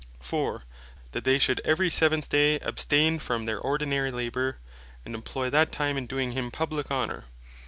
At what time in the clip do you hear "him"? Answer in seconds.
6.31-6.49